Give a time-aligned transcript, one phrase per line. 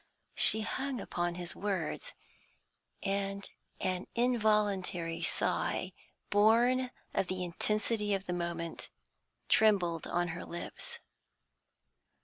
[0.33, 2.15] She hung upon his words,
[3.03, 3.47] and
[3.79, 5.93] an involuntary sigh,
[6.31, 8.89] born of the intensity of the moment,
[9.47, 10.97] trembled on her lips.